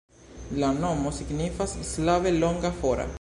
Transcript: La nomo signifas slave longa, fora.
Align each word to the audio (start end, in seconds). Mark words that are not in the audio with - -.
La 0.61 0.69
nomo 0.83 1.11
signifas 1.19 1.77
slave 1.91 2.33
longa, 2.39 2.73
fora. 2.83 3.09